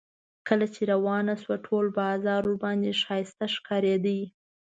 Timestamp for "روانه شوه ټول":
0.93-1.85